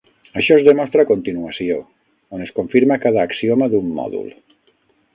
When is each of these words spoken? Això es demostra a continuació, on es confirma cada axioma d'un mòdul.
Això 0.39 0.55
es 0.61 0.63
demostra 0.67 1.05
a 1.05 1.09
continuació, 1.09 1.77
on 2.39 2.49
es 2.49 2.57
confirma 2.59 3.01
cada 3.07 3.23
axioma 3.29 3.73
d'un 3.75 3.97
mòdul. 4.03 4.37